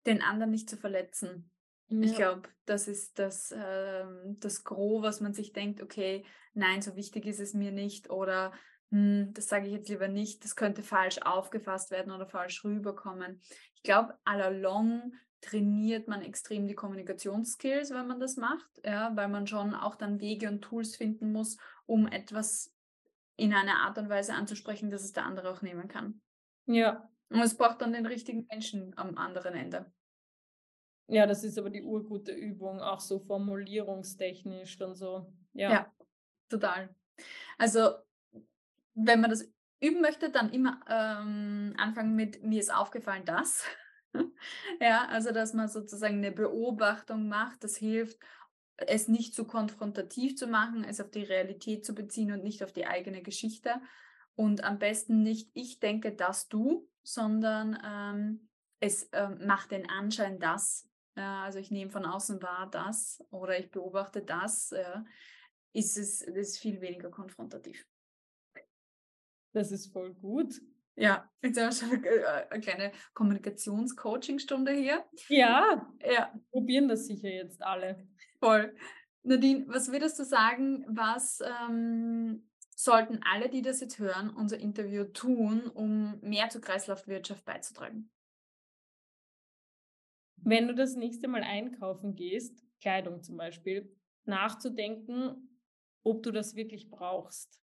[0.05, 1.53] den anderen nicht zu verletzen.
[1.89, 2.01] Ja.
[2.01, 4.07] Ich glaube, das ist das, äh,
[4.41, 8.53] das Gros, was man sich denkt, okay, nein, so wichtig ist es mir nicht oder
[8.91, 13.41] hm, das sage ich jetzt lieber nicht, das könnte falsch aufgefasst werden oder falsch rüberkommen.
[13.75, 15.13] Ich glaube, allalong
[15.47, 20.21] trainiert man extrem die Kommunikationsskills, wenn man das macht, ja, weil man schon auch dann
[20.21, 21.57] Wege und Tools finden muss,
[21.87, 22.75] um etwas
[23.37, 26.21] in einer Art und Weise anzusprechen, dass es der andere auch nehmen kann.
[26.67, 27.09] Ja.
[27.29, 29.93] Und es braucht dann den richtigen Menschen am anderen Ende.
[31.09, 35.33] Ja, das ist aber die urgute Übung, auch so formulierungstechnisch und so.
[35.53, 35.93] Ja, ja
[36.49, 36.95] total.
[37.59, 37.91] Also,
[38.95, 39.49] wenn man das
[39.81, 43.65] üben möchte, dann immer ähm, anfangen mit mir ist aufgefallen, das.
[44.81, 48.19] ja, also dass man sozusagen eine Beobachtung macht, das hilft,
[48.77, 52.73] es nicht zu konfrontativ zu machen, es auf die Realität zu beziehen und nicht auf
[52.73, 53.81] die eigene Geschichte.
[54.35, 58.49] Und am besten nicht, ich denke, dass du, sondern ähm,
[58.81, 60.89] es ähm, macht den Anschein, dass.
[61.17, 65.03] Ja, also ich nehme von außen wahr, das oder ich beobachte das, ja,
[65.73, 67.87] ist es ist viel weniger konfrontativ.
[69.55, 70.61] Das ist voll gut.
[70.97, 75.05] Ja, jetzt haben wir schon äh, eine kleine Kommunikationscoaching-Stunde hier.
[75.29, 78.09] Ja, ja, probieren das sicher jetzt alle.
[78.41, 78.75] Voll.
[79.23, 85.05] Nadine, was würdest du sagen, was ähm, sollten alle, die das jetzt hören, unser Interview
[85.05, 88.11] tun, um mehr zur Kreislaufwirtschaft beizutragen?
[90.37, 95.61] Wenn du das nächste Mal einkaufen gehst, Kleidung zum Beispiel, nachzudenken,
[96.05, 97.61] ob du das wirklich brauchst.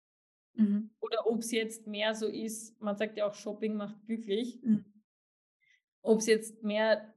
[0.58, 0.90] Mhm.
[1.00, 4.60] Oder ob es jetzt mehr so ist, man sagt ja auch, Shopping macht glücklich.
[4.64, 4.86] Mhm.
[6.02, 7.14] Ob es jetzt mehr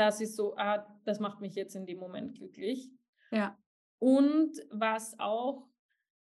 [0.00, 2.90] das ist so, ah, das macht mich jetzt in dem Moment glücklich.
[3.30, 3.58] Ja.
[3.98, 5.68] Und was auch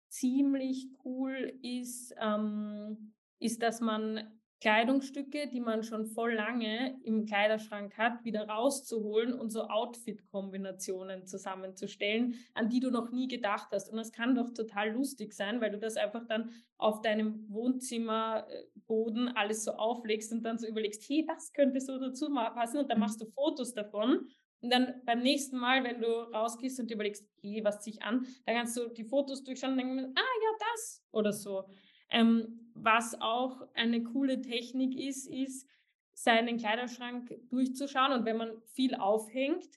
[0.08, 7.96] ziemlich cool ist, ähm, ist, dass man Kleidungsstücke, die man schon voll lange im Kleiderschrank
[7.98, 13.90] hat, wieder rauszuholen und so Outfit-Kombinationen zusammenzustellen, an die du noch nie gedacht hast.
[13.90, 19.28] Und das kann doch total lustig sein, weil du das einfach dann auf deinem Wohnzimmerboden
[19.28, 22.98] alles so auflegst und dann so überlegst, hey, das könnte so dazu passen und dann
[22.98, 24.26] machst du Fotos davon.
[24.62, 28.26] Und dann beim nächsten Mal, wenn du rausgehst und überlegst, hey, was zieh ich an,
[28.46, 31.68] dann kannst du die Fotos durchschauen und denken, ah ja, das oder so.
[32.08, 35.68] Ähm, was auch eine coole Technik ist, ist,
[36.12, 39.68] seinen Kleiderschrank durchzuschauen und wenn man viel aufhängt,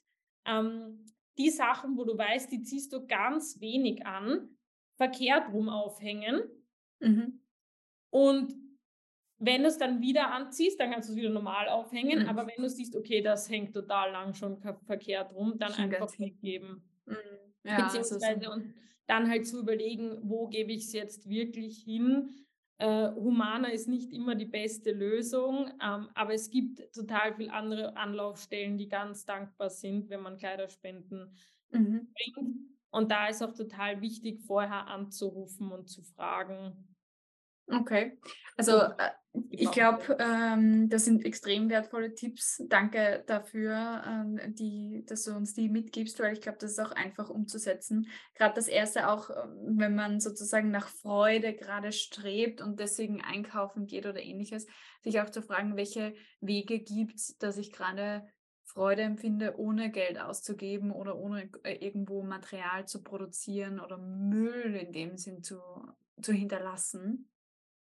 [0.46, 1.04] ähm,
[1.36, 4.48] die Sachen, wo du weißt, die ziehst du ganz wenig an,
[4.96, 6.42] verkehrt rum aufhängen.
[7.00, 7.40] Mhm.
[8.10, 8.54] Und
[9.38, 12.22] wenn du es dann wieder anziehst, dann kannst du es wieder normal aufhängen.
[12.22, 12.28] Mhm.
[12.28, 16.18] Aber wenn du siehst, okay, das hängt total lang schon verkehrt rum, dann schon einfach
[16.18, 16.82] weggeben.
[17.06, 17.16] Mhm.
[17.64, 18.74] Ja, Beziehungsweise und
[19.06, 22.30] dann halt zu überlegen, wo gebe ich es jetzt wirklich hin.
[22.80, 27.94] Äh, Humana ist nicht immer die beste Lösung, ähm, aber es gibt total viele andere
[27.94, 31.36] Anlaufstellen, die ganz dankbar sind, wenn man Kleiderspenden
[31.72, 32.08] mhm.
[32.14, 32.56] bringt.
[32.90, 36.72] Und da ist auch total wichtig, vorher anzurufen und zu fragen,
[37.70, 38.18] Okay,
[38.56, 39.10] also äh,
[39.50, 42.62] ich glaube, ähm, das sind extrem wertvolle Tipps.
[42.68, 46.90] Danke dafür, ähm, die, dass du uns die mitgibst, weil ich glaube, das ist auch
[46.90, 48.08] einfach umzusetzen.
[48.34, 53.86] Gerade das erste auch, ähm, wenn man sozusagen nach Freude gerade strebt und deswegen einkaufen
[53.86, 54.66] geht oder ähnliches,
[55.02, 58.26] sich auch zu fragen, welche Wege gibt es, dass ich gerade
[58.64, 64.92] Freude empfinde, ohne Geld auszugeben oder ohne äh, irgendwo Material zu produzieren oder Müll in
[64.92, 65.60] dem Sinn zu,
[66.20, 67.30] zu hinterlassen.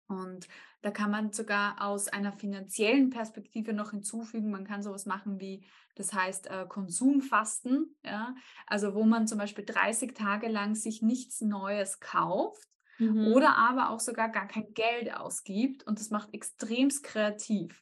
[0.07, 0.47] Und
[0.81, 5.65] da kann man sogar aus einer finanziellen Perspektive noch hinzufügen, man kann sowas machen wie,
[5.95, 8.35] das heißt äh, Konsumfasten, ja?
[8.67, 12.67] also wo man zum Beispiel 30 Tage lang sich nichts Neues kauft
[12.99, 13.27] mhm.
[13.33, 17.81] oder aber auch sogar gar kein Geld ausgibt und das macht extremst kreativ.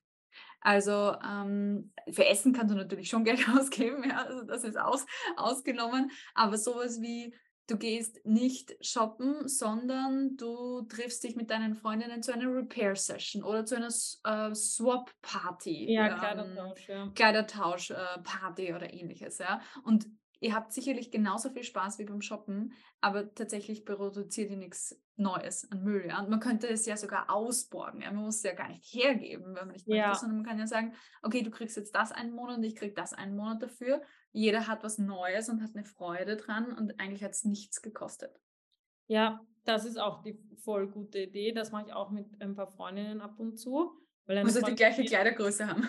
[0.61, 5.05] Also ähm, für Essen kannst du natürlich schon Geld ausgeben, ja, also das ist aus,
[5.35, 7.35] ausgenommen, aber sowas wie
[7.67, 13.65] du gehst nicht shoppen, sondern du triffst dich mit deinen Freundinnen zu einer Repair-Session oder
[13.65, 15.93] zu einer äh, Swap-Party.
[15.93, 17.11] Ja, ähm, Kleidertausch, ja.
[17.15, 19.61] Kleidertausch-Party äh, oder ähnliches, ja.
[19.83, 20.07] Und
[20.43, 25.71] ihr habt sicherlich genauso viel Spaß wie beim Shoppen, aber tatsächlich produziert ihr nichts Neues
[25.71, 26.07] an Müll.
[26.07, 26.19] Ja?
[26.19, 28.01] Und man könnte es ja sogar ausborgen.
[28.01, 28.11] Ja?
[28.11, 30.07] Man muss es ja gar nicht hergeben, wenn man nicht ja.
[30.07, 32.75] möchte, sondern man kann ja sagen, okay, du kriegst jetzt das einen Monat und ich
[32.75, 34.01] krieg das einen Monat dafür.
[34.33, 38.39] Jeder hat was Neues und hat eine Freude dran und eigentlich hat es nichts gekostet.
[39.07, 41.53] Ja, das ist auch die voll gute Idee.
[41.53, 43.91] Das mache ich auch mit ein paar Freundinnen ab und zu.
[44.25, 45.87] Weil also die gleiche Kleidergröße haben.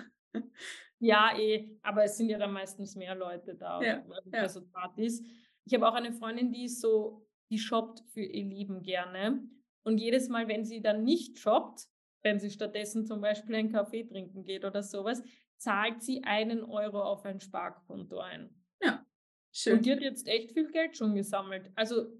[0.98, 4.48] Ja, eh, aber es sind ja dann meistens mehr Leute da ja, bei ja.
[4.72, 5.22] Partys.
[5.64, 9.42] Ich habe auch eine Freundin, die ist so, die shoppt für ihr Leben gerne
[9.82, 11.88] Und jedes Mal, wenn sie dann nicht shoppt,
[12.22, 15.22] wenn sie stattdessen zum Beispiel einen Kaffee trinken geht oder sowas,
[15.64, 18.54] zahlt sie einen Euro auf ein Sparkonto ein.
[18.82, 19.06] Ja,
[19.50, 19.78] schön.
[19.78, 21.72] Und die hat jetzt echt viel Geld schon gesammelt.
[21.74, 22.12] Also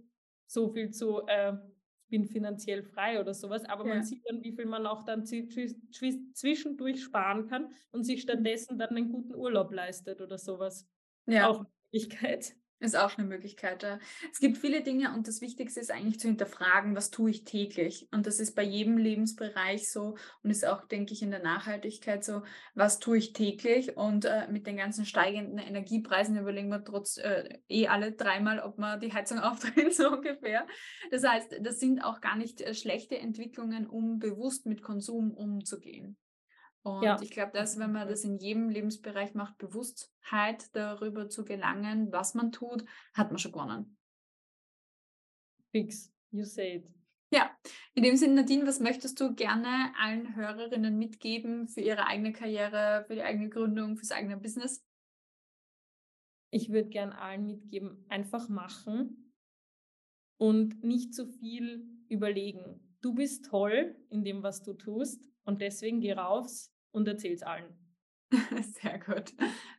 [0.47, 3.97] so viel zu, äh, ich bin finanziell frei oder sowas, aber ja.
[3.97, 8.23] man sieht dann, wie viel man auch dann zwischendurch sparen kann und sich mhm.
[8.23, 10.89] stattdessen dann einen guten Urlaub leistet oder sowas.
[11.27, 11.49] Ja.
[11.49, 12.57] Auch Möglichkeit.
[12.81, 13.83] Ist auch eine Möglichkeit.
[13.83, 13.99] Ja.
[14.31, 18.09] Es gibt viele Dinge und das Wichtigste ist eigentlich zu hinterfragen, was tue ich täglich?
[18.11, 22.25] Und das ist bei jedem Lebensbereich so und ist auch, denke ich, in der Nachhaltigkeit
[22.25, 22.43] so,
[22.75, 23.97] was tue ich täglich?
[23.97, 28.77] Und äh, mit den ganzen steigenden Energiepreisen überlegen wir trotz äh, eh alle dreimal, ob
[28.77, 30.67] man die Heizung aufdreht, so ungefähr.
[31.11, 36.17] Das heißt, das sind auch gar nicht äh, schlechte Entwicklungen, um bewusst mit Konsum umzugehen.
[36.85, 37.21] Und ja.
[37.23, 42.35] ich glaube, dass, wenn man das in jedem Lebensbereich macht, Bewusstheit darüber zu gelangen, was
[42.35, 43.97] man tut, hat man schon gewonnen.
[45.71, 46.95] Fix, you say it.
[47.33, 47.51] Ja,
[47.95, 53.05] in dem Sinne, Nadine, was möchtest du gerne allen Hörerinnen mitgeben für ihre eigene Karriere,
[53.07, 54.87] für die eigene Gründung, fürs eigene Business?
[56.51, 59.33] Ich würde gerne allen mitgeben, einfach machen
[60.37, 62.97] und nicht zu viel überlegen.
[63.01, 67.43] Du bist toll in dem, was du tust und deswegen geh raus, und erzählt es
[67.43, 67.77] allen.
[68.81, 69.35] Sehr gut.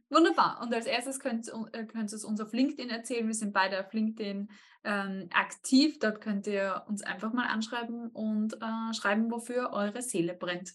[0.09, 0.61] Wunderbar.
[0.61, 3.25] Und als erstes könnt, äh, könnt ihr es uns auf LinkedIn erzählen.
[3.25, 4.49] Wir sind beide auf LinkedIn
[4.83, 5.97] ähm, aktiv.
[5.99, 10.73] Dort könnt ihr uns einfach mal anschreiben und äh, schreiben, wofür eure Seele brennt.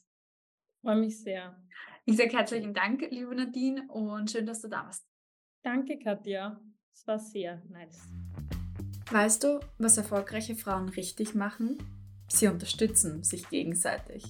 [0.82, 1.56] Freue mich sehr.
[2.06, 5.06] Ich sage herzlichen Dank, liebe Nadine, und schön, dass du da warst.
[5.62, 6.60] Danke, Katja.
[6.92, 8.08] Es war sehr nice.
[9.10, 11.78] Weißt du, was erfolgreiche Frauen richtig machen?
[12.28, 14.24] Sie unterstützen sich gegenseitig.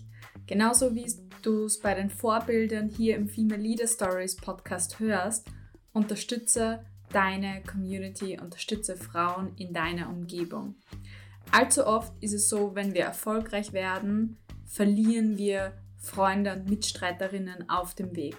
[0.47, 1.07] Genauso wie
[1.47, 5.47] du es bei den Vorbildern hier im Female Leader Stories Podcast hörst,
[5.93, 10.77] unterstütze deine Community, unterstütze Frauen in deiner Umgebung.
[11.51, 17.95] Allzu oft ist es so, wenn wir erfolgreich werden, verlieren wir Freunde und Mitstreiterinnen auf
[17.95, 18.37] dem Weg.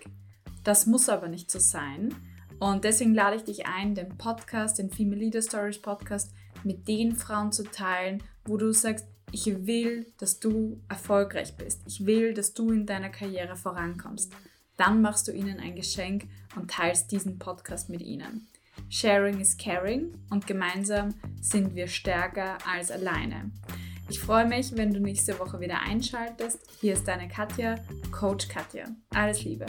[0.64, 2.16] Das muss aber nicht so sein.
[2.60, 6.32] Und deswegen lade ich dich ein, den Podcast, den Female Leader Stories Podcast
[6.64, 11.82] mit den Frauen zu teilen, wo du sagst, ich will, dass du erfolgreich bist.
[11.86, 14.32] Ich will, dass du in deiner Karriere vorankommst.
[14.78, 18.48] Dann machst du ihnen ein Geschenk und teilst diesen Podcast mit ihnen.
[18.90, 23.52] Sharing is caring und gemeinsam sind wir stärker als alleine.
[24.10, 26.60] Ich freue mich, wenn du nächste Woche wieder einschaltest.
[26.82, 27.76] Hier ist deine Katja,
[28.12, 28.86] Coach Katja.
[29.12, 29.66] Alles Liebe.